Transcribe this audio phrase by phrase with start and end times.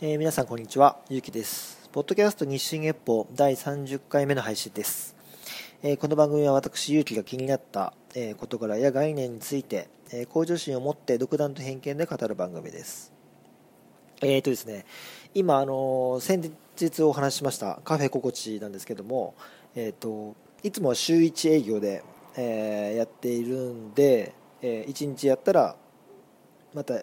[0.00, 1.90] えー皆さんこんにちは、ゆうきです。
[1.90, 5.16] ポッドキャスト日進月報第30回目の配信です。
[5.82, 13.12] えーこの番組は私、ゆうきが気になった、えー事柄や概念について、えー向上心を持って独断と偏見で語る番組です。
[14.22, 14.86] えーとですね、
[15.34, 19.34] 今、あの先日お話ししましたカフェ心地なんですけども、
[19.74, 22.04] えーと、いつもは週1営業で、
[22.36, 25.74] えーやっているんで、え1日やったら、
[26.72, 27.02] また5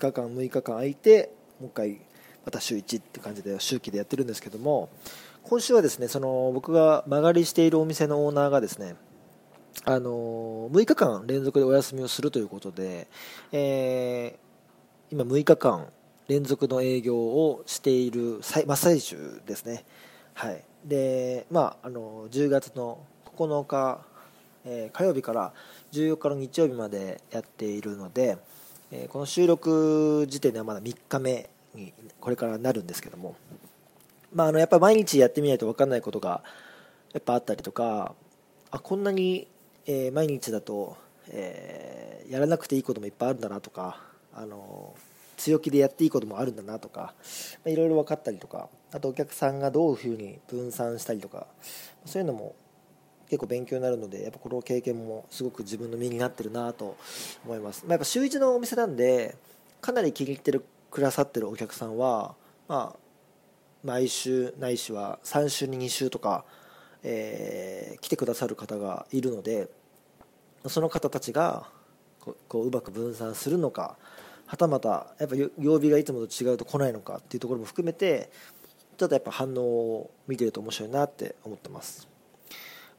[0.00, 2.00] 日間、6日間空いて、もう一回、
[2.44, 4.88] また週1って感じで周期でやってるんですけども、
[5.42, 8.96] 今週はですね、その僕が間借りしているお店のオーナーがですね、
[9.84, 13.08] あの6日間連続でお休みをするということで、
[13.52, 14.46] えー
[15.08, 15.86] 今6日間
[16.26, 19.84] 連続の営業をしている最真っ最中ですね。
[20.34, 20.64] はい。
[20.84, 22.98] で、まあ、あの、10月の
[23.36, 24.00] 9日、
[24.64, 25.52] えー火曜日から
[25.92, 28.36] 14日の日曜日までやっているので、
[28.90, 33.36] えこの収録時点ではまだ3日目にこれからなるんですけども、
[34.32, 36.42] まあ、あのやっぱ毎日やってみないと分かんないことが
[37.12, 38.14] やっぱあったりとか
[38.70, 39.46] あこんなに、
[39.86, 40.96] え毎日だと、
[41.28, 44.00] えやらなくていいこともいっぱいあるんだなとか
[44.34, 44.94] あの
[45.36, 47.14] 強気でやっていいこともあるんだなとか
[47.64, 51.46] まあいろいろ分かったりとかあとお客さんがどういうふうに分散したりとか
[52.04, 52.54] そういうのも
[53.28, 56.96] 結構勉強になるのでやっぱこの経験もすごく自分の身になってるなと
[57.44, 59.36] 思います、まあ、やっぱ週一のお店なんで
[59.80, 62.34] かなり気に入ってるくださってるお客さんは、
[62.68, 62.96] まあ、
[63.84, 66.44] 毎週ないしは3週に2週とか、
[67.02, 69.68] えー来てくださる方がいるので
[70.66, 71.68] その方たちが
[72.48, 73.96] こううまく分散するのか
[74.46, 78.30] はたまたやっぱ曜日がいつもと違うと来ないのかっていうところも含めて
[78.96, 82.08] ちょっとやっぱ反応を見てると面白いなって思ってます。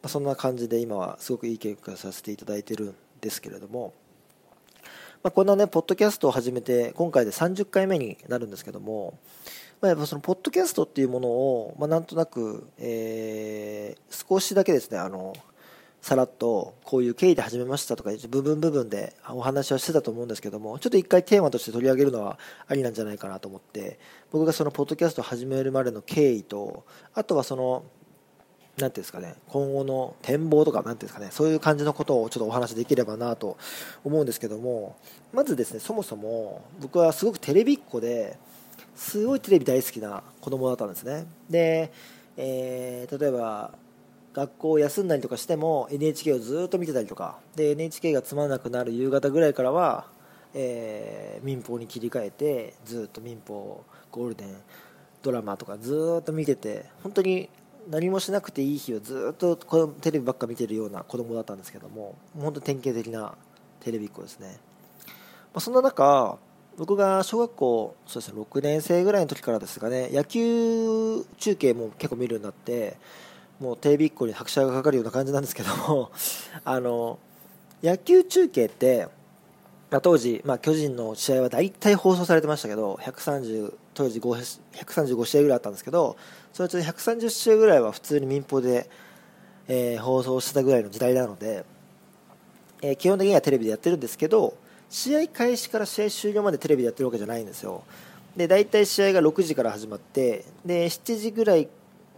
[0.02, 3.94] ま、そんな感じで今はすごくいい経験をさせていただいてるんですけれども、
[5.24, 9.18] まあ、こんなねポッドキャストを始めて今回で30回目になるんですけども、
[9.82, 15.34] まあ、やっぱそのポッドキャストっていうものを、まあ、なんとなく、えー少しだけですねあの
[16.02, 24.00] さらっとこういう経緯で始めましたとか部分部分でお話はしてたと思うんですけどもちょっと一回テーマとして取り上げるのはありなんじゃないかなと思って
[24.32, 27.84] 僕がそのポッドキャストを始めるまでの経緯とあとはその
[28.78, 33.58] なんていうんですかね、今後の展望とか、なんていうんですかね、そういう感じのことをちょっとお話しできればなと
[34.04, 34.96] 思うんですけども、
[35.34, 38.38] まずですね、そもそも僕はすごくテレビっ子で、
[38.96, 41.26] すごいテレビ大好きな子供だったんですね。
[41.50, 41.92] で、
[42.38, 43.72] えー例えば、
[44.34, 50.06] 学校を休んだりとかしても NHK をずっと見てたりとかで NHK がつまらなくなる夕方ぐらいからは、
[50.54, 54.56] えー民放に切り替えてずっと民放ゴールデン
[55.24, 57.50] ドラマとかずっと見てて本当に
[57.90, 63.36] 何もしなくていい日をずっとこのテレビばっか見てるような子供だったんですけども本当典型的な
[63.80, 64.58] テレビっ子ですね、
[65.08, 65.14] ま
[65.56, 66.38] あ、そんな中
[66.78, 72.98] 僕が小学校そうです、ね、6年生ぐらいの時からですがね野球中継も結構見るようになって
[73.60, 76.12] もうテレビっ子に拍車がかかるような感じなんですけども
[76.64, 77.20] あの
[77.82, 79.08] 野球中継って
[79.90, 86.18] まあ当時、まあ、巨人の試合は大体放送されてましたけど130当時135試合ぐらいあったんですけど
[86.58, 88.90] そのうち130試合ぐらいは普通に民放で、
[89.68, 91.64] えー放送してたぐらいの時代なので、
[92.82, 94.58] えー基本的にはテレビでやってるんですけど
[94.90, 97.84] 試合開始から試合終了までテレビでやってるわけじゃないんですよ。
[98.36, 101.68] で大体試合が6時から始まってで7時ぐらい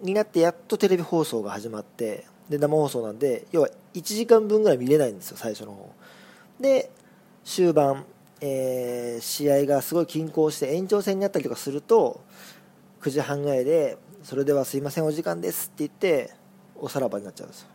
[0.01, 5.93] になってやっとテレビ放送が始まってで生放送なんで要は1時間分ぐらい見れないんですよ最初の方。
[6.61, 6.89] で
[7.43, 8.05] 終盤、
[8.39, 12.21] えー試合がすごい均衡して延長戦になったりとかすると
[13.01, 16.33] 9時半ぐらいでそれではすいませんお時間ですって言って
[16.75, 17.67] おさらばになっちゃうんですよ。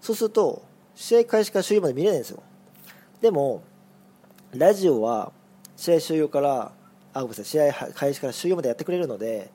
[0.00, 0.62] そうすると
[0.94, 2.42] 試合開始から終了まで見れないんですよ。
[3.20, 3.62] でも
[4.52, 5.32] ラジオは
[5.76, 6.72] 試合終了から
[7.12, 9.50] あごめんなさい試合開始から終了までやってくれるので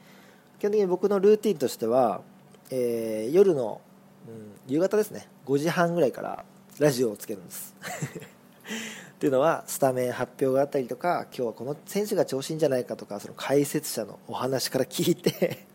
[0.60, 2.22] 基本的に僕のルーティンとしては、
[2.70, 3.80] えー夜の、
[4.28, 5.28] うん、夕方ですね。
[5.46, 6.44] 5時半ぐらいから
[6.80, 7.76] ラジオをつけるんです。
[9.16, 15.66] っていうのはスタメン発表があったりとか今日はこの選手が調子いいんじゃないかとかその解説者のお話から聞いて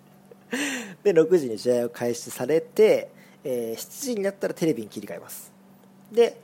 [1.03, 3.11] で6時に試合を開始されて、
[3.43, 5.53] えー7時になったらテレビに切り替えます。
[6.13, 6.41] で、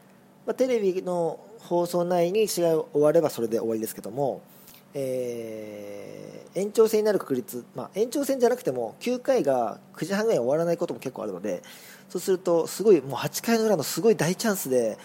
[0.47, 4.43] まあ、テレビの放送内に試合が終わればそれで終わりですけども、
[4.95, 6.21] えー
[6.55, 11.63] 延長戦になる確率、まあ、延長戦じゃなくても9回が9時半ぐらいに終わらないことも結構あるので
[12.09, 14.99] そうするとすごいもう8回の裏のすごい大チャンスで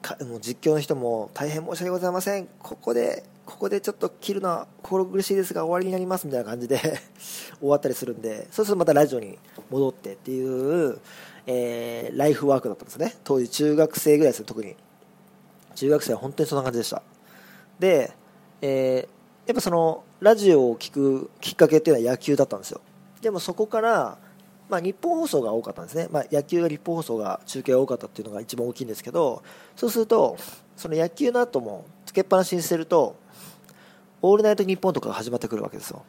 [0.00, 2.46] かもう実況の人も大変申し訳ございません。
[2.62, 6.78] ここでここでちょっと切るのは心苦しいですが終わりになりますみたいな感じで
[7.58, 9.38] 終わったりするんでそうするとまたラジオに
[9.68, 10.98] 戻ってっていう、
[11.46, 13.16] えーライフワークだったんですね。
[13.24, 14.76] 当時中学生ぐらいですよ特に。
[15.74, 17.02] 中学生は本当にそんな感じでした。
[17.78, 18.12] で、
[18.62, 22.80] えーやっぱそのラジオを聴くきっかけっていうのは野球だったんですよ。
[23.20, 24.18] でもそこから
[24.70, 29.42] まあ、日本放送が多かったんですね、まあ、野球が日本放送が中継が多かったっていうのが一番大きいんですけど
[29.74, 30.36] そうすると
[30.76, 33.16] その野球の後もつけっぱなしにしてると
[34.22, 36.02] 「オールナイトニッポン」とかが始まってくるわけですよ。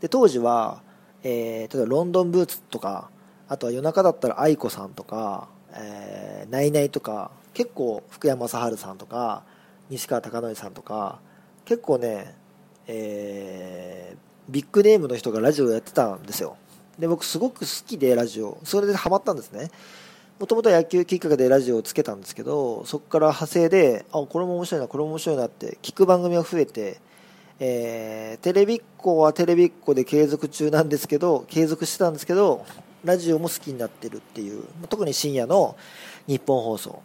[0.00, 0.82] で当時は、
[1.22, 3.10] えー、例えばロンドンブーツとか
[3.48, 9.44] あとは夜中だったら愛子さんとか、えー、ナイナイとか結構福山雅治さんとか
[9.90, 11.20] 西川貴教さんとか
[11.64, 12.34] 結構ね、
[12.86, 16.56] えー、ビッグネームの人がラジオやってたんですよ。
[16.98, 18.58] で僕すごく好きでラジオ。
[18.64, 19.70] それでハマったんですね。
[20.38, 27.00] もともと野球きっかけでラジオをつけたんですけどそこから派生であこれも面白いなこれも面白いなって聞く番組が増えて、
[27.60, 32.66] えー、テレビっ子はテレビっ子で継続中なんですけど継続してたんですけど
[33.04, 35.76] ラジオも好きになってるっていう特に深夜の
[36.26, 37.02] 日本放送。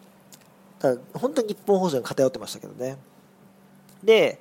[0.80, 2.98] ただ本当に日本放送に偏ってましたけどね。
[4.04, 4.40] で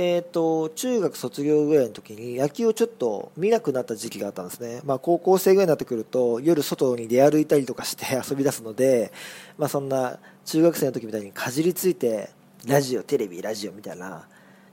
[0.00, 9.10] えーと、中学卒業ぐらいの時に野球をちょっと見なくなった時期があったんですね、まあ、高校生ぐらいになってくると夜外に出歩いたりとかして 遊び出すので、
[9.56, 12.30] まあ、そんな中学生の時みたいにかじりついて
[12.64, 14.28] ラジオテレビラジオみたいな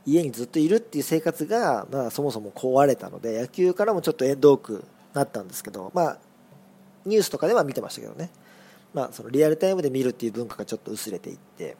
[0.06, 6.18] 家にずっといるっていう生活が、まあ、そもそも壊れたので野球からもちょっと縁遠くなったんですけど、まあ、
[7.06, 8.30] ニュースとかでは見てましたけどね、
[8.94, 11.78] まあ、そのリアルタイムで見るっていう文化がちょっと薄れていって。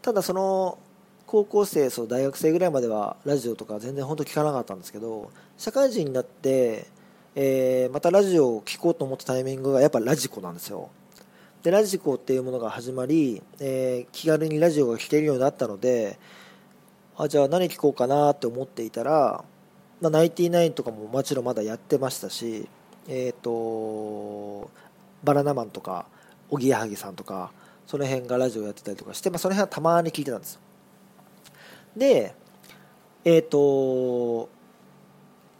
[0.00, 0.78] ただその
[1.26, 6.86] 高校生そう大学生ぐらいまではラジオとか全然本当聞かなかったんですけど社会人になって、
[7.34, 10.88] えー、またラジオを聴こうと思ったタイミングがやっぱラジコなんですよ。
[11.62, 16.18] でラジコっていうものが始まり、えー、気軽にラジオが聴けるようになったので
[17.18, 19.44] あじゃあ何聴こうかなって思っていたら、
[20.00, 22.68] まあ、ナインティナインとかももちろんまだやってましたし
[23.08, 24.70] えっ、ー、と
[25.24, 26.06] バナナマンとか
[26.48, 27.50] おぎやはぎさんとか
[27.86, 30.60] その辺がラジオやってたりとかして、まあ、その辺はたまに聞いてたんです
[31.96, 32.34] で、
[33.24, 34.48] えっ、ー、と、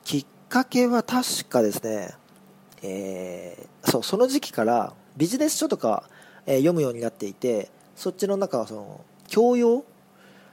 [0.04, 2.14] きっかけは確かですね、
[2.82, 6.04] えー、そう、その時期からビジネス書とか、
[6.46, 9.84] えー、読むようになっていて、そっちの中はその、教養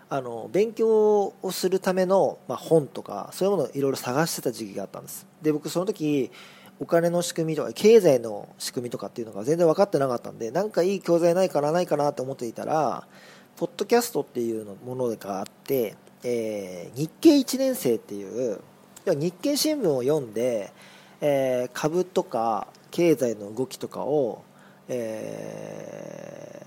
[0.10, 5.26] あの勉強をするための、まあ、本とかそういうものをいろいろ探してた時期があったんです。
[5.42, 6.32] で僕その時
[6.80, 13.08] お金の仕組みとか経済の仕組みとかっていうのが全然分かってなかったんでなんかいい教材ないかなないかなと思っていたら
[13.56, 18.60] ポッドキャストっていうものがあって、えー、日経1年生っていう
[19.08, 20.74] 日経新聞を読んで、
[21.22, 24.44] えー、株とか経済の動きとかを、
[24.90, 26.65] えー、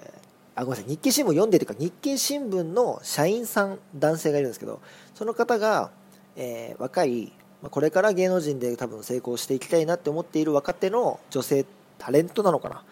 [0.59, 0.91] あごめんなさい。
[0.91, 4.81] 日経新聞を読んでというか日経新聞の社員さん男性がいるんですけど
[5.15, 5.93] その方が、
[6.35, 7.33] えー、若い
[7.63, 11.65] これから芸能人で多分成功していきたいなって思っている若手の女性
[11.99, 12.83] タレントなのかな。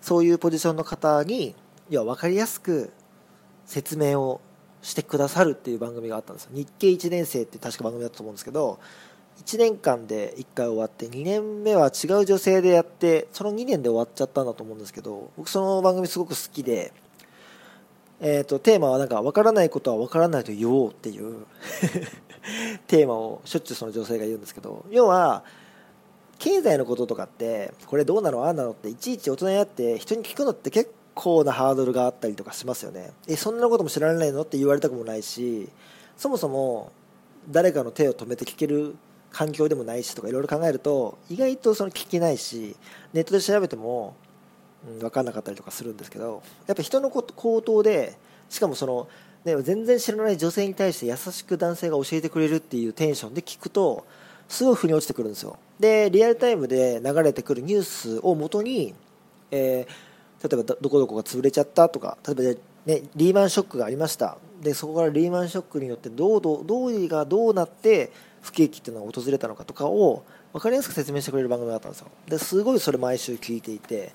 [0.00, 1.54] そういうポジションの方に
[1.88, 2.92] いや分かりやすく
[3.64, 4.40] 説明を
[4.82, 6.50] してくださるっていう番組があったんですよ。
[6.52, 8.80] 日経1年生って確か番組だったと思うんですけど
[9.40, 16.92] 1年間で1回終わって2年目は違う女性でやってその2年で終わっちゃったんだと思うんですけど僕その番組すごく好きで、
[18.20, 21.46] えーと、テーマはなんか分からないことは分からないと言おうっていう
[22.86, 25.44] テーマをしょっちゅうその女性が言うんですけど要は
[26.38, 33.12] 経済のこととかってこれどうなのああなのっていちいち大人になって人に聞くのって結構構なハードルがあったりとかしますよね。
[33.26, 35.68] えそんなことも知らないのって言われたくもないし
[36.16, 36.92] そもそも
[37.48, 38.96] 誰かの手を止めて聞ける
[39.34, 42.76] 環境でもないしとかいろいろ考えると意外とその聞けないし
[43.12, 44.14] ネットで調べても、
[44.88, 48.16] うん、分かんなかったりとかするんですけどやっぱ人の口頭で
[48.48, 49.08] しかもその、
[49.44, 54.06] ね、全然知らない女性に対して優しく男性が教えてくれるっていうテンションで聞くと
[54.48, 55.58] すごい腑に落ちてくるんですよ。
[55.80, 58.94] でリアルタイムで流れてくるニュースをもとに、
[59.50, 60.14] えー
[60.44, 64.36] 例えばどこどこが潰れちゃったとか例えば、ね、リーマンショックがありました。
[64.60, 68.12] でそこからリーマンショックによってどうどうどうがどうなって
[68.44, 70.22] 不景気っていうのが訪れたのかとかを
[70.52, 72.08] 分かりやすく説明してくれる番組だったんですよ。
[72.28, 74.12] ですごいそれ毎週聞いていて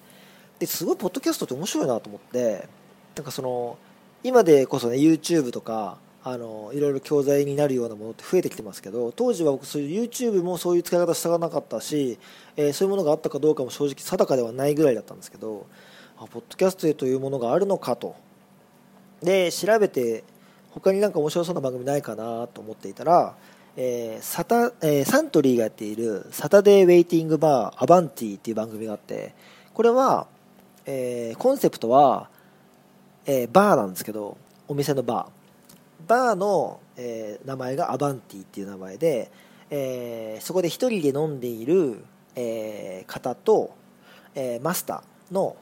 [0.60, 2.70] ですごいポッドキャストって面白いなと思って
[3.16, 3.78] なんかその
[4.24, 12.20] 今でこそね YouTube とかあのいろいろ教材になるようなものって増えてきてますけど当時は僕そういう YouTube もそういう使い方したがなかったし、
[12.56, 15.66] えー、そういうものがあったかどうかも正直定かではないぐらいだったんですけど
[16.18, 18.16] あポッドキャストというものがあるのかと。
[19.24, 20.24] で調べて
[20.72, 23.36] 他になんか面白そうな番組ないかなと思っていたら、
[23.82, 29.34] えーサタえー、サントリーがやっている「サタデーウェイティングバーアバンティ」っていう番組があって
[29.74, 30.28] これは、
[30.86, 32.30] えー、コンセプトは、
[33.26, 34.36] えー、バーなんですけど
[34.68, 36.08] お店のバー。
[36.10, 39.32] バーの、えー、名前がアバンティっていう名前で、
[39.70, 42.04] えー、そこで1人で飲んでいる、
[42.36, 43.72] えー、方と、
[44.36, 45.56] えー、マスターの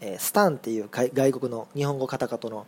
[0.00, 2.66] えスタンっていう外国の日本語カタカトの、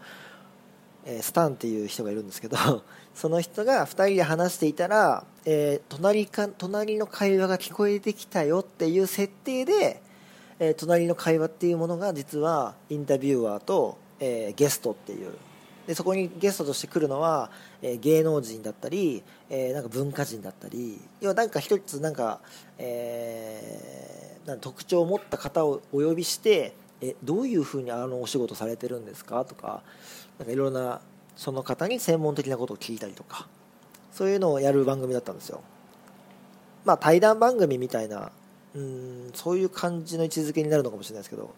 [1.07, 2.57] え、スタンっていう人がいるんですけど
[3.15, 10.03] その人が2人で話していたら、えー、隣か隣の会話が聞こえてきたよっていう設定で、
[10.59, 15.33] えー、隣の会話っていうものが実はインタビュアーと、えゲストっていう。
[15.87, 17.49] でそこにゲストとして来るのは、
[17.81, 22.41] え、芸能人だったり、え、なんか文化人だったり要はなんか一つなんか、
[22.79, 29.45] えー、特徴を持った方をお呼びしてえどういうふうにあのお仕事されてるんですか？
[29.45, 29.83] とか
[30.39, 31.01] なんかいろんな
[31.37, 33.47] その方に専門的なことを聞いたりとか
[34.13, 35.63] そういうのをやる番組だったんですよ。
[36.85, 38.31] まあ対談番組みたいな
[38.75, 41.55] うんそういう感じの位置づけになるのかもしれないですけど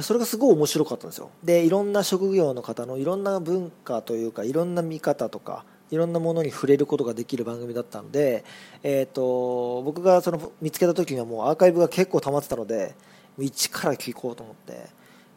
[0.00, 1.30] それがすごい面白かったんですよ。
[1.42, 8.44] でいろんな職業の方のいろんな文化というかいろんな見方とかいろんなものに触れることができる番組だったので、
[8.82, 12.94] えーと、僕がその見つけた時にはもうアーカイブが結構溜まってたので
[13.38, 14.86] 一から聞こうと思って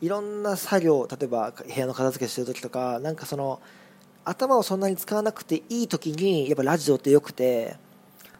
[0.01, 3.59] いろんな作業例えば部屋の片付けしてる時とかなんかその
[4.25, 7.75] 頭をそんなに使わなくていい時にやっぱラジオってよくて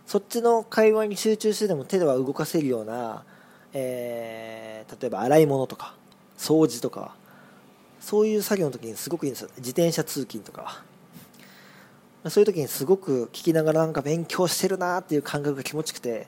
[0.05, 3.23] そっちの会話に集中してでも手では動かせるような、
[3.73, 5.95] えー、例えば洗い物とか
[6.37, 7.15] 掃除とか
[7.99, 9.49] そういう作業の時にすごくいいんですよ。
[9.57, 10.83] 自転車通勤とか。
[12.27, 16.27] そういう時にすごく聞きながらなんか勉強してるなっていう感覚が気持ちくて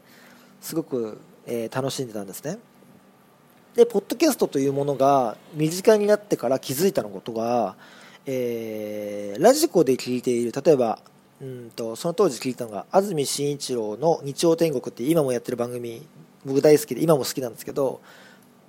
[0.62, 2.60] すごく、えー、楽しんでたんですね。
[3.76, 7.76] でポッドキャストというものが身近になってから気づいたのことが、
[8.26, 11.00] えー、ラジコで聞いている例えば
[11.42, 16.06] うんとその当時聞いたのが安住紳一郎の「日曜天国」って今もやってる番組
[16.46, 18.02] 僕大好きで今も好きなんですけど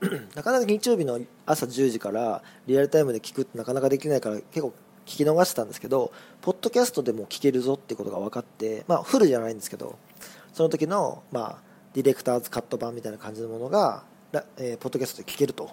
[0.35, 4.73] なかなか日曜日の朝10時からリアルタイムで聞くってなかなかできないから結構
[5.04, 9.99] 聞き逃してたんですけどポッドキャストでも聞けるぞってことが分かってまあフルじゃないんですけど
[10.52, 14.02] その時のまあディレクターズカット版みたいな感じのものが、
[14.56, 15.70] えー、ポッドキャストで聞けると。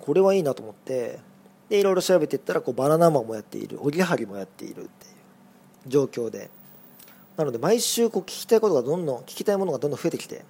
[0.00, 1.18] これはいいなと思って。
[1.68, 3.78] でいろいろ調べていったらこうバナナマンもやっている。
[3.80, 4.88] おぎはぎもやっているっていう
[5.86, 6.50] 状況で。
[7.36, 10.44] なので毎週こう聞きたいことがどんどん聞きたいものがどんどん増えてきて。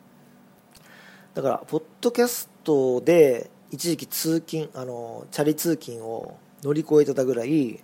[1.35, 7.83] だからポッドキャストで一時期通勤あのチャリ通勤を乗り越えてたぐらい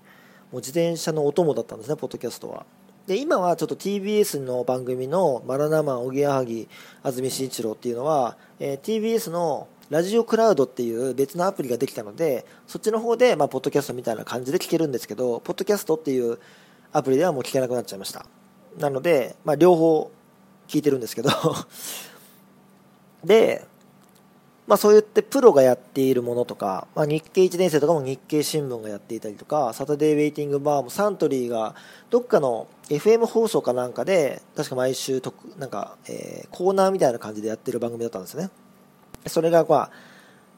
[0.52, 2.64] もう自転車のお供だったんですねポッドキャストは。
[3.10, 6.68] で今はちょっと TBS の番組の「バナナマンおぎやはぎ
[7.02, 16.38] 安住紳一郎」っていうのは、えー、TBS のラジオクラウドっていう別のアプリができたのでそっちの方で、まあ、ポッドキャストみたいな感じで聞けるんですけどポッドキャストっていう
[16.92, 18.24] アプリではもう聞けなくなっちゃいました。
[18.78, 20.08] なので、まあ、両方
[20.68, 21.30] 聞いてるんですけど。
[23.24, 23.66] で、
[24.70, 31.74] まあ、そう言ってプロがやっているものとか、まあ、日経1年生とかも日経新聞がやっていたりとかサタデーウェイティングバーもサントリーが
[32.08, 38.48] どっかの FM 放送かなんかで確か毎週となんか、えー、コーナーみたいな感じでやってる番組だったんですね。
[39.26, 39.90] それが、まあ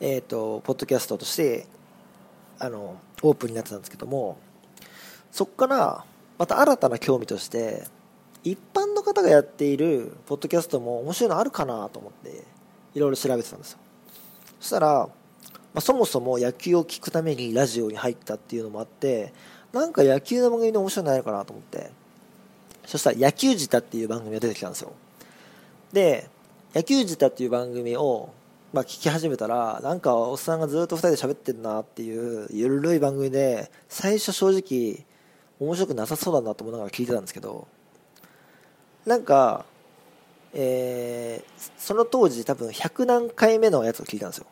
[0.00, 1.66] えーと、ポッドキャストとして
[2.58, 4.36] あのオープンになってたんですけども
[5.30, 6.04] そこから
[6.36, 7.84] また新たな興味として
[8.44, 12.44] 一般の方がやっているポッドキャストも面白いのあるかなと思って
[12.94, 13.78] いろいろ調べてたんですよ。
[14.62, 15.08] そしたら、ま
[15.74, 19.32] あ、そもそも野球を聞くためにラジオに入ったっていうのもあって
[19.72, 21.90] なんか野球の番組で面白いのないのかなと思って。
[22.86, 24.92] そしたら野球舌っていう番組が出てきたんですよ。
[25.92, 26.28] で
[26.74, 28.30] 野球舌っていう番組を
[28.72, 35.04] まあ、聞き始めたらなんかおっさんがずっと2人で喋ってるなっていうゆるい番組で最初正直
[35.60, 37.68] 面白くなさそうだなと思いながら聞いてたんですけど
[39.04, 39.66] なんか、
[40.54, 44.46] えー、その当時多分100何回目のやつを聞いたんですよ。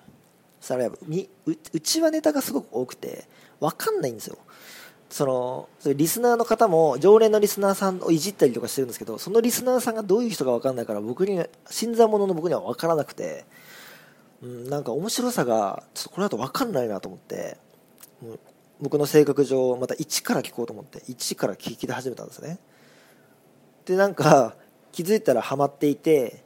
[0.61, 0.99] そしたらやっぱ
[1.47, 3.27] うちはネタがすごく多くて
[3.61, 4.39] 分かんないんですよ。
[5.11, 13.45] そのリスナーの方も常連のリスナーさんをいじったりとかしてるんですけどそのリスナーさんがどういう人か分かんないから僕に新参者の僕には分からなくて、
[14.41, 17.57] うん、なんか面白さがちょっとこの後分かんないなと思って、
[18.23, 18.39] うん、
[18.81, 22.61] 僕の性格上また1から聞こうと思って1から聞き始めたんですね。
[23.87, 24.55] でなんか
[24.93, 26.43] 気づいたらハマっていて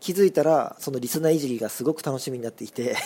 [0.00, 2.96] 気づいたらそのリスナーいじりがすごく楽しみになっていて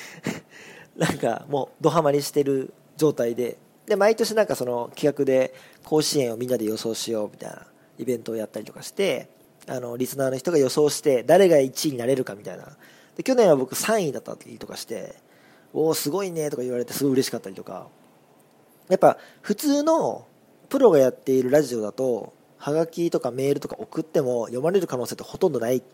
[0.96, 7.66] なんかもうドハマりしてる状態でで毎年なんかその企画で甲子園をみんなで予想しようみたいな
[7.98, 9.28] イベントをやったりとかして
[9.68, 12.76] あのリスナーの人が予想して誰が1位になれるかみたいな。
[13.16, 15.14] で去年は僕3位だったりとかして
[15.72, 17.88] おおすごいねとか言われてすごい嬉しかったりとか。
[18.88, 20.26] やっぱ普通の
[20.68, 22.32] プロがやっているラジオだと
[22.66, 25.84] はがきとかメールとか送っても読まれる可能性ってほとんどない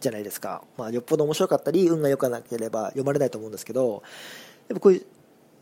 [0.00, 4.02] じゃないですか、まあ、よっぽど面白かったり運が良くなければ読まれないと思うんですけど
[4.68, 5.06] やっぱこういう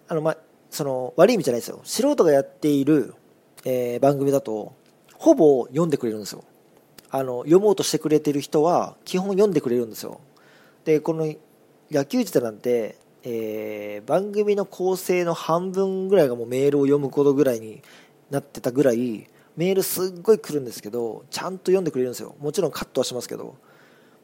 [0.08, 0.36] あの、ま、
[0.68, 1.80] その悪い意味じゃないですよ。
[1.84, 3.14] 素人がやっている、
[3.64, 4.74] えー、番組だと
[5.14, 6.42] ほぼ読んでくれるんですよ。
[7.10, 10.20] あの読もうとしてくれてる人は基本読んでくれるんですよ。
[10.84, 11.32] でこの
[11.88, 17.82] 野球自体なんてえー、番組の構成の半分ぐらいがもうメールを読むことぐらいに
[18.30, 22.36] なってたぐらいメールすっごい来るんですけどちゃんと読んでくれるんですよ。
[22.38, 23.56] もちろんカットはしますけど。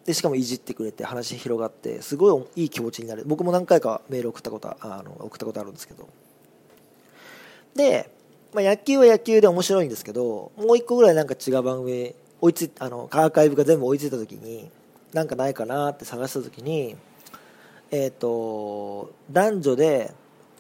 [0.07, 3.25] でしかもいじってくれて話広がってすごいいい気持ちになる。
[3.26, 6.09] 僕も何回かメール送ったことあの送ったことあるんですけど。
[7.75, 8.09] で、
[8.53, 14.71] まあ、野球は野球で面白いんですけどもう一個ぐらいなんか違う番組追いつあのアーカイブが全部追いついた時に
[15.12, 16.97] なんかないかなって探した時に
[17.91, 20.14] えっ、ー、と男女で、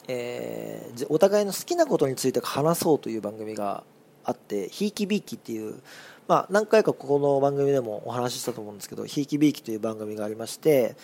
[0.08, 3.84] えー、お互いの好きなことについて話そうという番組が
[4.24, 5.80] あってひいきびいきっていう
[6.26, 10.96] まあ、何回かここの番組でもお話ししたと思うんですけど「ひいきびいき」という番組がありまして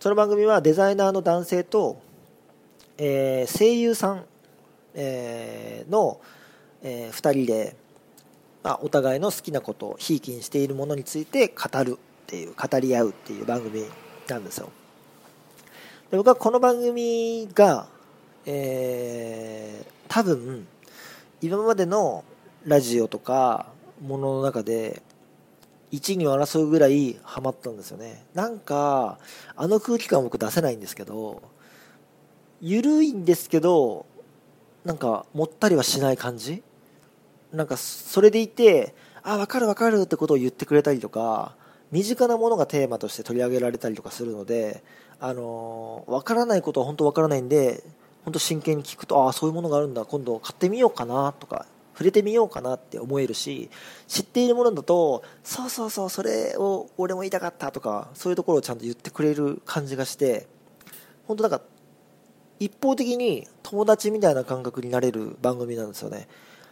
[0.00, 2.00] その番組はデザイナーの男性と、
[2.98, 4.24] えー、声優さん、
[4.94, 6.20] えー、の、
[6.82, 7.76] えー、2人で、
[8.64, 13.84] まあ、お互いの好きなことひいきにしているものについて語るっていう語り合うっていう番組
[14.26, 14.70] なんですよ。
[16.10, 17.86] で僕はこの番組が、
[18.46, 20.66] えー、多分
[21.40, 22.24] 今までの
[22.66, 23.66] ラジオとか
[24.00, 25.02] ものの中で
[25.92, 28.24] 1、2を争うぐらいハマったんですよね。
[28.34, 29.18] なんか、
[29.56, 31.42] あの空気感僕出せないんですけど、
[32.60, 34.06] 緩いんですけど、
[34.84, 36.62] なんか、もったりはしない感じ？
[37.52, 41.56] なんか、それでいて、あ、わかるわかるってことを言ってくれたりとか、
[41.90, 44.82] 身近なものがテーマとして取り上げられたりとかするので、
[45.18, 47.82] あのわからないことは本当わからないんで、
[48.24, 51.66] 本当真剣に聞くと、ああ、そういうものがあるんだ、今度買ってみようかなとか
[52.00, 53.68] 触れてみようかなって思えるし
[54.08, 60.46] 知っているものだとそうそうそうそれを俺も言いたかったとかそういうところをちゃんと言ってくれる感じがして
[61.26, 61.60] 本当なんか
[62.58, 66.26] 一方的に友達みたいな感覚になれる番組なんですよね。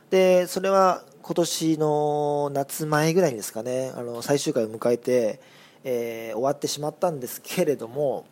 [0.09, 3.93] でそれは今年の夏前ぐらいですかね。
[3.95, 5.41] あの最終回を迎えて、
[5.85, 8.25] えー、終わってしまったんですけれども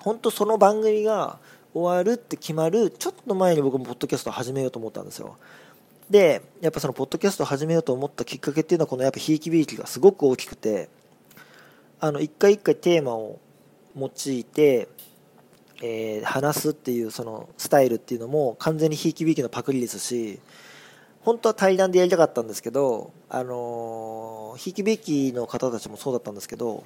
[0.00, 1.38] 本当その番組が
[1.72, 5.36] 終わるって決まるちょっと前に僕もポッドキャスト始めようと思ったんですよ。
[6.10, 10.88] でやっぱそのポッドキャストを始めようと思ったきっかけっていうのはこのやっぱひいきびいきがすごく大きくて
[11.98, 13.40] あの一回一回テーマを
[13.96, 14.88] 用いて、
[15.82, 20.38] えー、話すっていうそのスタイルっていうのも完全にひいきびいきのパクリですし
[21.22, 26.84] 本当は対談でやりたかったんですけどあのひいきびいきの方たちもそうだったんですけど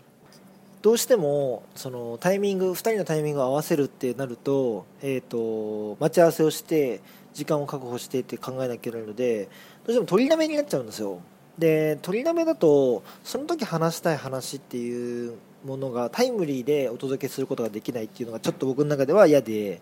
[0.83, 7.01] どうしてもそのタイミング2人のタイミングを合わせるってなると,、えーと待ち合わせをして
[7.35, 9.51] 時間を確保してって考えなきゃいけないのでど
[9.89, 11.21] うしても取りだめになっちゃうんですよ。
[11.59, 15.35] で取りだめだとその時話したい話っていう
[15.67, 19.81] ものがタイムリーでお届けすることができないっていうのがちょっと僕の中では嫌で。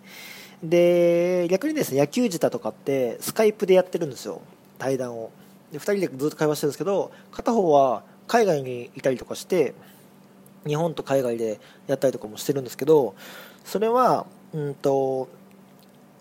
[0.60, 4.40] で逆にですね野球自体とかってスカイプでやってるんですよ。
[4.78, 5.30] 対談を。
[5.70, 9.74] で2人でずっと会話してるんですけど片方は海外にいたりとかして
[10.68, 13.14] 日本と海外でやったりとかもしてるんですけど
[13.64, 15.28] それはうんと、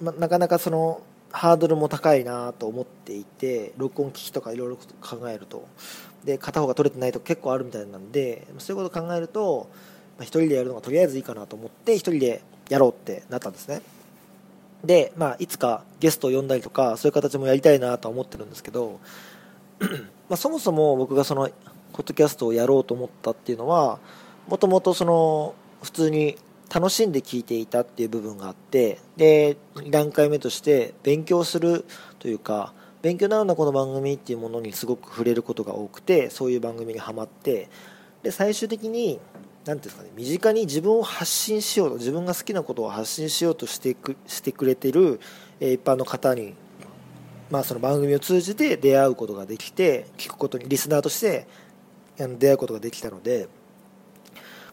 [0.01, 5.67] ま、なかなかそのハードルも高いなと思っていて録音機器とかいろいろ考えると。
[6.25, 9.69] で片方が取れてないと結構あるみたいなんでそういうことを考えると、
[10.17, 13.81] ま、1人でやるのがとりあえずいいかなと思って1人でやろうってなったんですね。
[14.83, 18.99] で、まあ、いつかゲストを呼んだりとかそういう形もやりたいなと思ってるんですけど
[20.29, 21.49] まあそもそも僕がその
[21.93, 23.99] ポッドキャストをやろうと思ったっていうのは
[24.47, 26.38] もともとその普通に
[26.73, 29.57] 楽しんで聞いていたっていう部分があってで
[29.89, 31.86] 段階目として勉強する
[32.19, 37.69] というか勉強になるなこの番組っていうものにすごく触れることが多くてそういう番組にはまって
[38.23, 39.19] で最終的に
[39.65, 45.19] 何ていうんですかね身近に自分を発信しようと自分が好きなことを発信しようとしてくしてくれてる、
[45.60, 46.53] え一般の方に、
[47.49, 51.47] まあ、その番組を通じて出会うことができて聞くことにリスナーとして
[52.17, 53.47] 出会うことができたので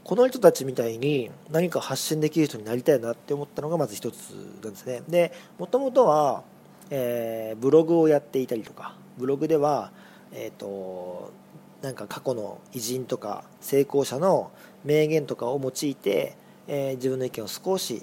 [0.04, 4.30] この人たちみたいに何か発信できる人になりたいなって思ったのがまず一つ
[4.62, 5.02] なんですね。
[5.08, 6.42] でもともとは、
[6.90, 9.92] えー、ブログをやっていたりとかブログでは
[10.32, 11.32] えっ、ー、と
[11.80, 14.50] なんか過去の偉人とか成功者の
[14.84, 16.36] 名言とかを用いて、
[16.68, 18.02] えー、自分の意見を少し、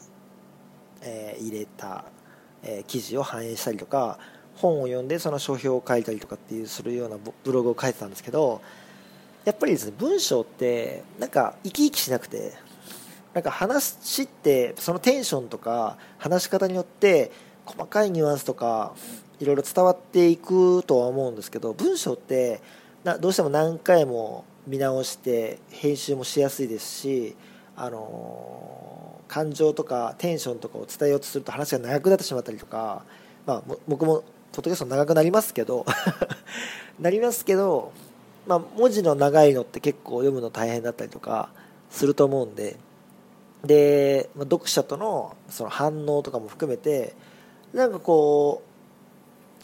[1.03, 2.05] えー、入れた、
[2.63, 4.17] えー、記事を反映したりとか
[4.55, 8.61] 本を読んでその書評を書いたりとかっていうするようなブログを書いてたんですけど
[9.45, 12.53] やっぱりですね文章ってなんか生き生きしなくて
[13.33, 17.31] なんか話ってそのテンションとか話し方によって
[17.65, 18.93] 細かいニュアンスとか
[19.39, 22.61] いろいろ伝わっていくとは思うんですけど文章って
[23.03, 27.35] などうしても何回も見直して編集もしやすいですし
[27.75, 33.03] あの感情とかテンションとかを伝えようとすると話が長くなってしまったりとか、
[33.47, 35.85] まあ、僕もポッドキャスト長くなりますけど
[36.99, 37.93] なりますけど
[38.47, 41.49] まあ、文字の長いのって結構読むの大変だったりとか
[41.89, 42.77] すると思うんで。
[43.63, 47.13] で、まあ、読者とのその反応とかも含めて
[47.73, 48.63] なんかこ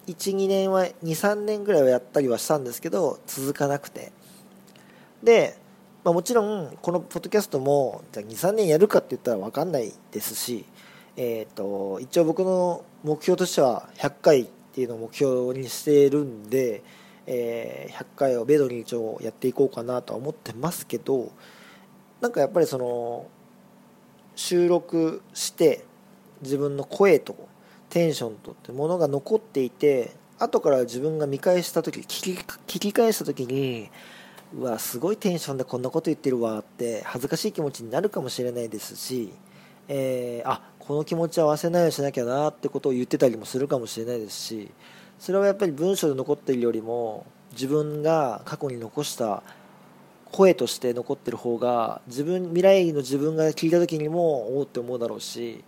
[0.07, 4.11] う12年は23年ぐらいはやったりはしたんですけど続かなくて。
[5.23, 5.57] で、
[6.03, 10.65] まあ、もちろんこのポッドキャストも23年やるかって言ったら分かんないですし、
[11.17, 16.83] えーと、一応僕の目標としては100回っていうのを目標にしてるんで、
[17.27, 21.31] えー、100回をベドに一応やっていこうかなとは思ってますけど
[22.21, 23.27] なんかやっぱりその
[24.35, 25.83] 収録して
[26.41, 27.35] 自分の声と
[27.89, 33.89] テンションとってものが残っていて後から自分が見返した時聞き聞き返した時に
[34.53, 39.33] うわすごいテンションでこんなこと言ってるわって恥ずかしい気持ちになるかもしれないですし、
[39.87, 44.71] えー、あこの気持ちは忘れないようにしなきゃなってことを言ってたりもするかもしれないですし
[45.19, 49.43] それはやっぱり文章で残っているよりも自分が過去に残した
[50.31, 55.63] 声として残ってる方が自分未来の自分が聞いた時にもおおって思うだろうし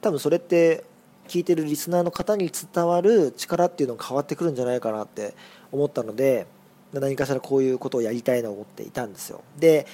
[0.00, 0.84] 多分それって
[1.28, 5.34] 聞いてるリスナーの方に伝わる力っていうのが変わってくるんじゃないかなって
[5.72, 6.46] 思ったので
[6.92, 9.42] 何かしらこういうことをやりたいなと思っていたんですよ。
[9.58, 9.86] で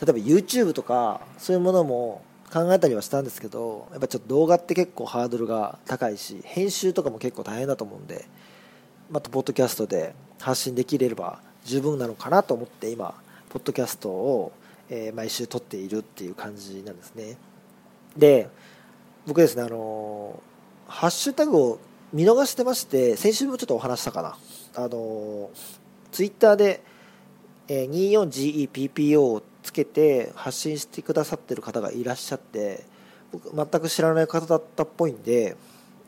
[0.00, 8.26] 例えば YouTube とかそういうものも考えたりはしたんですけどやっぱちょっと動画って結構ハードルが高いし編集とかも結構大変だと思うんで
[9.10, 13.14] またポッドキャストで発信できれば十分なのかなと思って今
[13.48, 14.52] ポッドキャストを、
[14.90, 17.36] え毎週撮っているっていう感じなんですね。
[18.16, 18.48] で
[19.26, 20.42] 僕ですねあの
[20.88, 21.78] ハッシュタグを
[22.12, 24.36] 見逃してまして先週もちょっとお話したかな。
[24.74, 25.50] あの
[26.10, 26.82] ツイッターで、
[27.68, 32.84] え 24GEPPO をつけて発信してくださってる方がいらっしゃって
[33.32, 35.56] 僕全く知らない方だったっぽいんで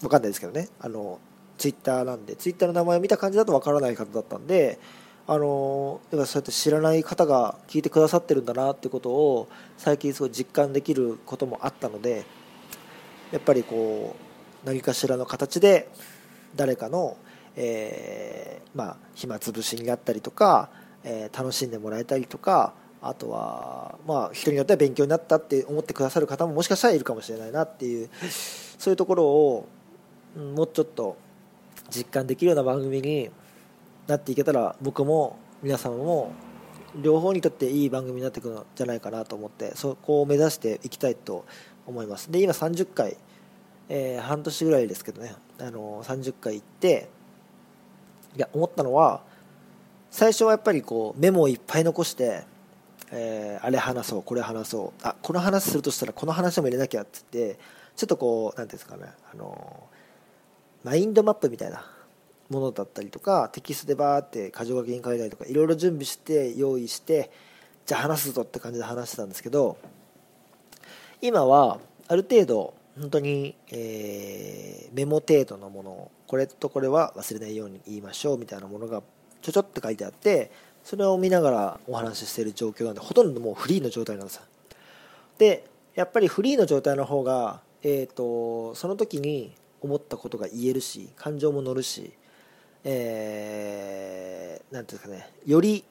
[0.01, 0.69] 分かんないですけどね。
[0.79, 1.19] あの
[1.59, 4.79] ツイッターなんでツイッターの名前を見た感じだと分からない方だったんで
[5.27, 12.25] あのそうやって知らない方が聞いてくださってるんだなってことを最近すごい実感できることもあったので
[13.33, 14.17] やっぱりこ
[14.65, 15.89] う何かしらの形で
[16.55, 17.17] 誰かの、
[17.57, 20.69] えー、まあ、暇つぶしになったりとか、
[21.05, 22.73] えー、楽しんでもらえたりとか
[23.09, 28.11] あとは、まあ、人によっては勉強になったって思ってくださる方ももしかしたらいるかもしれないなっていう
[28.79, 29.69] そういうところを
[30.37, 31.17] もうちょっと
[31.91, 33.31] 実感できるような番組に
[34.07, 36.33] なっていけたら僕も皆様も
[36.95, 41.45] 両方にとっていい番組になっていくんじゃないかなと思ってそこを目指していきたいと
[41.87, 42.31] 思います。
[42.31, 43.17] で今30回、
[43.89, 47.09] えー、半年ぐらいですけどね、あのー、30回行って
[48.37, 49.23] いや思ったのは
[50.11, 52.45] 最初はやっぱりこうメモをいっぱい残して、
[53.13, 55.07] えー、あれ話そうこれ話そう。
[55.07, 57.59] あこの話するとしたらこの話も入れなきゃって言って
[57.97, 59.85] ちょっとこう何ていうんですかね、あの
[60.85, 61.85] マインドマップみたいな
[62.51, 67.31] ものだったりとかテキストでバーって箇条書きに書いたりとかいろいろ準備して用意して
[67.87, 69.77] じゃあ話すぞって感じで話してたんですけど
[71.21, 79.03] 今はある程度本当に、えー、メモ程度のものをこれとこれは忘れないように言いましょうみたいなものが
[79.43, 80.51] ちょちょって書いてあって
[80.87, 84.41] それを見ながらお話ししている状況なんでほとんどもうフリーの状態なんです
[85.37, 92.13] でやっぱりフリーの状態の方が、えーとその時に思ったことが言えるし感情も乗るし
[92.89, 95.85] えー、ていうんですかねより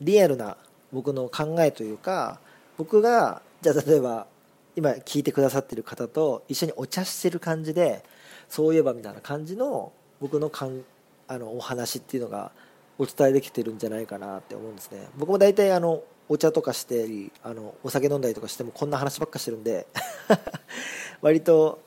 [0.00, 0.56] リアルな
[0.92, 2.40] 僕の考えというか
[2.78, 4.26] 僕がじゃあ例えば
[4.74, 8.02] 今聞いてくださってる方と一緒にお茶してる感じで
[8.48, 10.80] そういえばみたいな感じの僕のかん
[11.26, 12.50] あのお話っていうのが
[12.98, 15.08] お伝えできてるんじゃないかなって思うんですね。
[15.16, 17.06] 僕も大体あのお茶とかして
[17.42, 19.86] あのお酒飲んだりとかしてもこんな話ばっかしてるんで。
[21.20, 21.80] 割と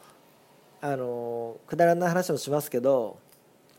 [0.81, 3.17] あのくだらない話もしますけど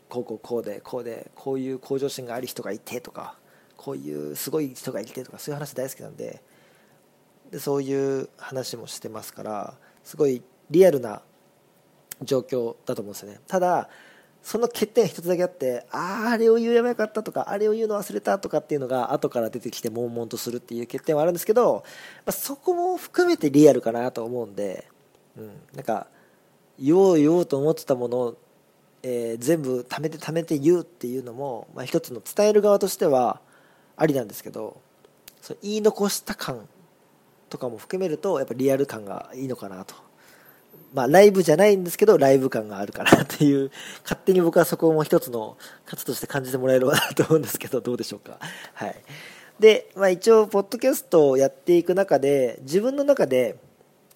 [0.09, 3.35] こうこうこうでこうでこういう向上心がある人がいてとか
[3.75, 6.41] こういうすごい人がいてとかそういう話大好きなんで
[7.51, 10.41] でそういう話もしてますからすごい
[10.71, 11.21] リアルな
[12.21, 13.39] 状況だと思うんですよね。
[13.47, 13.89] ただ
[14.43, 21.83] その欠点が一つだけあってああれを言えばよかったとかあれを言うの忘れたとかっていうのが後から出てきて悶々とするっていう欠点はあるんですけど、
[22.25, 24.85] まあ、そこも含めてリアルかなと思うんで、
[25.37, 26.07] うん、なんか
[26.77, 28.35] 言おう言おうと思ってたもの
[29.05, 33.41] えー、全部貯めて貯めて言うっていうのも、まあ、一つの伝える側としては
[33.97, 34.81] ありなんですけど
[35.41, 36.67] そ言い残した感
[37.49, 39.93] とかも含めるとやっぱリアル感がいいのかなと。
[40.93, 43.71] まあ、ライブじゃないんですけど、ライブ感があるかなっていう、
[44.03, 48.37] 勝手に僕はそこも一つの活として感じてもらえればなと思うんですけど、どうでしょうか。
[48.73, 48.95] はい。
[49.59, 53.57] で、まあ一応、ポッドキャストをやっていく中で、自分の中で、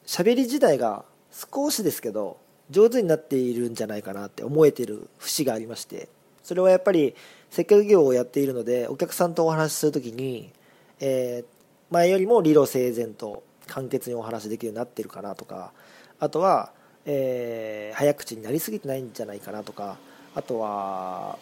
[0.05, 2.37] 喋り自体が少しですけど、
[2.69, 6.09] 上手になっているんじゃないかなって思えてる節がありまして
[6.43, 7.15] それはやっぱり
[7.49, 10.51] 接客業をやっているのでお客さんとお話しするときに、
[10.99, 15.71] えー、前よりも理路整然と簡潔にお話できるようになってるかなとか
[16.19, 16.71] あとは、
[17.05, 19.97] えー、早口になりすぎてないんじゃないかなとか
[20.35, 21.37] あとは、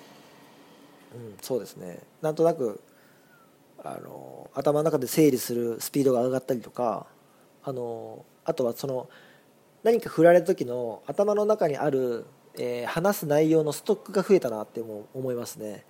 [1.14, 2.00] うん、そうですね。
[2.22, 2.82] なんとなく
[3.84, 7.06] あの頭の中で整理するスピードが上がったりとか
[7.64, 9.10] あのあとはその
[9.84, 12.26] 何か振られた時の頭の中にある、
[12.58, 15.86] えー、話す内容のストックが増えたなっても思いますね。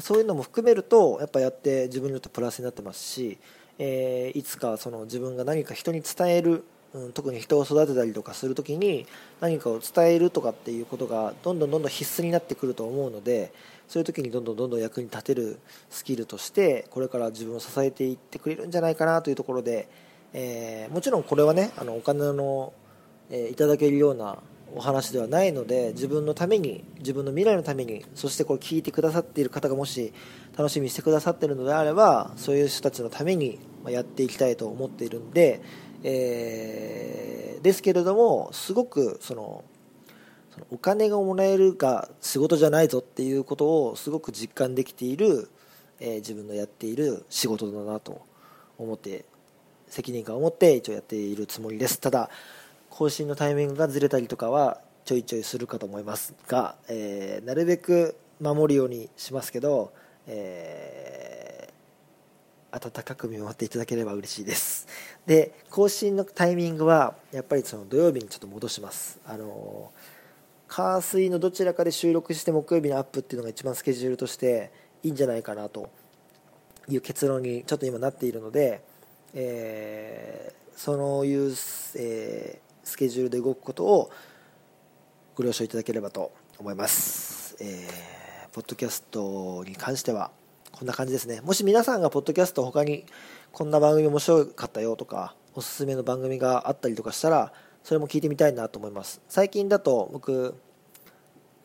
[0.00, 3.38] そういうのも含めるとやっぱやって自分にとってプラスになってますし、
[3.78, 9.06] えー、いつかその自分が何か人に伝える、うん、特に人を育てたりとかする時に
[9.40, 13.52] 何かを伝えるとかっていうことがどんどんどんどん必須になってくると思うので
[13.88, 15.58] そういう時にどんどんどんどん役に立てる
[15.90, 19.88] スキルとしてこれから自分を支えていってくれるんじゃないかなというところで、
[20.32, 22.72] えー、もちろんこれはねあのお金の
[23.30, 24.38] えいただけるような
[24.74, 30.12] お話ではないので自分のために自分の未来のためにそしてこれ聞いてくださっている方がもし
[30.56, 35.62] 楽しみにしてくださっているのであればそういう人たちのためにやっていきたいと思っているんで、
[36.02, 39.64] えー、ですけれどもすごくその
[40.70, 45.48] お金がもらえるが仕事じゃないぞっていうことをすごく実感できている、
[46.00, 48.22] えー、自分のやっている仕事だなと
[48.76, 49.24] 思って
[49.88, 52.00] 責任感を持って一応やっているつもりです。
[52.00, 52.28] ただ
[52.90, 59.92] 更新のタイミングがずれたりとかはちょいちょいするかと思いますが、えー、なるべく守るようにしますけど、
[60.26, 61.57] えー、
[62.78, 64.88] 温かく見守っていただければ嬉しいです
[65.26, 69.90] で更新のタイミングはやっぱりその土曜日にちょっと戻しますあの
[70.66, 74.70] 火水のどちらかで収録して木曜日のアップっていうのが一番スケジュールとして
[75.02, 75.90] いいんじゃないかなと
[76.88, 78.82] いう結論にちょっと今なっているので、
[79.34, 81.54] えー、そういう、
[81.96, 84.10] えースケジュールで動くことを
[85.36, 87.54] ご了承いただければと思います。
[87.60, 90.30] えー、ポッドキャストに関しては
[90.78, 91.40] こんな感じですね。
[91.40, 93.04] もし皆さんがポッドキャスト他に
[93.50, 99.20] こんな番組面白かったよとか、おすすめの番組があったりとかしたら、それも聞いてみたいなと思います。
[99.28, 100.54] 最近だと僕、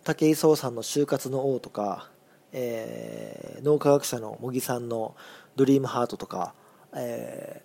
[0.03, 2.09] 武井壮さんの就活の王とか、
[2.53, 5.15] えー、脳科学者の茂木さんの
[5.55, 6.55] ドリームハートとか、
[6.95, 7.61] え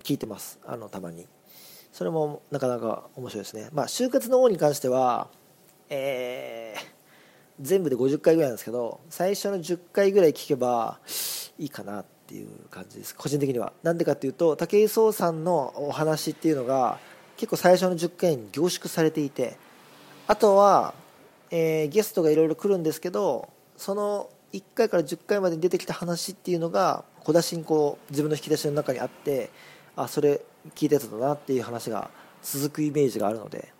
[0.00, 0.58] ー、聞いてます。
[0.66, 1.28] あの、たまに。
[1.92, 3.68] それもなかなか面白いですね。
[3.72, 5.28] まあ、就活の王に関しては、
[5.88, 6.99] えー、
[7.60, 10.98] 全部で50回ぐらいなんですけど、最初の10回ぐらい聞けば
[11.58, 13.72] いいかなっていう感じです、個人的には。
[13.82, 16.98] なんでかっていうと、武井壮さんのお話っていうのが、
[17.36, 19.56] 結構最初の10回に凝縮されていて、
[20.26, 20.94] あとは、
[21.50, 29.50] えー、ゲストがいろいろ来るんですけど、その1回から10回までに出てきた話っていうのが、小出しにこう自分の引き出しの中にあって、
[29.96, 30.40] あそれ
[30.74, 32.10] 聞いてたやつだなっていう話が
[32.42, 33.72] 続くイメージがあるので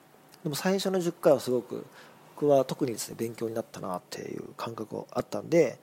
[0.43, 1.87] でも最初の10回はすごく
[2.41, 5.79] 僕は特にですね勉強になったなっていう感覚があったんで、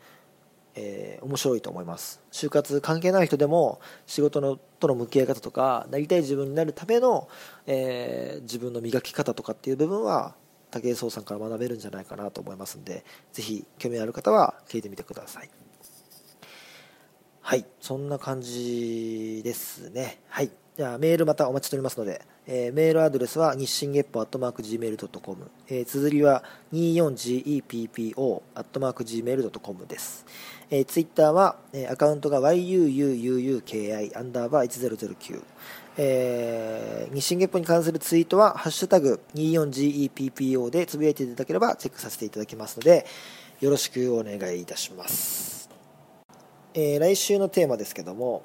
[0.74, 2.20] えー、面白いと思います。
[2.32, 7.30] 就活関係ない人でも仕事のとの向き合い方とかなりたい自分になるための、
[7.67, 10.34] えー、自分の磨き方とかっていう部分は
[10.72, 15.50] 武井壮さんから学べるんじゃないかなと思いますんでぜひ興味ある方は聞いてみてください。
[17.41, 20.20] はいそんな感じですね。
[20.28, 20.50] はい。
[20.78, 30.24] じゃあメールまたお待ちしておりますので、えー、メールアドレスは日進月歩アットマーク Gmail.com、えー、綴りは 24GEPPO アットマーク Gmail.com です、
[30.70, 35.44] えー、ツイッターは、えー、アカウントが YUUUUKI アンダーバー1009
[36.00, 43.08] えー、日進月歩に関するツイートは、ハッシュタグ 24GEPPO でつぶやいていただければチェックさせていただきますので、
[43.62, 45.72] よろしくお願いいたします。
[46.76, 48.44] えー、来週のテーマですけども、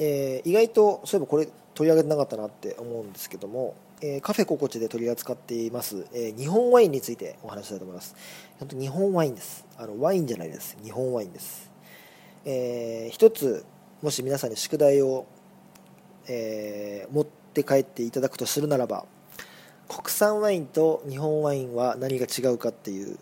[0.00, 8.16] えー、意外とそういえばこれ取り上げてなかったなって思うんですけども、えー、カフェ心地で取り扱っています、えー、日本ワインについてお話したいと思います。
[8.58, 9.66] 本当日本ワインです。
[9.76, 10.76] あのワインじゃないです。
[10.82, 11.70] 日本ワインです、
[12.46, 13.66] えー、一つ
[14.00, 15.26] もし皆さんに宿題を、
[16.28, 19.04] えー、持って帰っていただくとするならば
[19.86, 23.18] 国産ワインと日本ワインは何が違うかっていう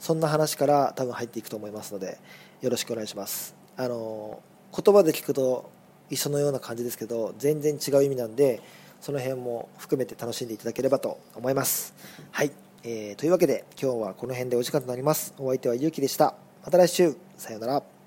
[0.00, 2.18] そんな話から多分入っていくと思いますので
[2.60, 3.54] よろしくお願いします。
[3.76, 4.42] あの
[4.76, 5.70] 言葉で聞くと
[6.10, 8.60] 一緒のような感じですけど全然違う意味なんで
[9.00, 11.92] その辺も含めて楽しんでいただければと思います。
[12.30, 12.52] はい、
[12.84, 15.34] えー、というわけで今日はこの辺でお時間となります。
[15.38, 16.34] お相手はゆうきでした。
[16.64, 17.16] また来週。
[17.36, 18.01] さようなら。